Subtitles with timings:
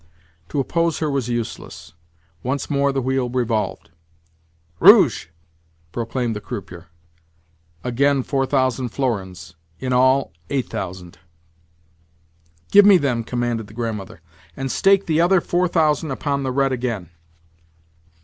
[0.49, 1.93] To oppose her was useless.
[2.41, 3.91] Once more the wheel revolved.
[4.79, 5.27] "Rouge!"
[5.91, 6.87] proclaimed the croupier.
[7.83, 11.19] Again 4000 florins—in all 8000!
[12.71, 14.21] "Give me them," commanded the Grandmother,
[14.57, 17.11] "and stake the other 4000 upon the red again."